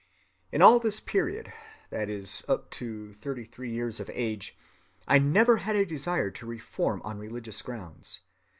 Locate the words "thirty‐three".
3.21-3.71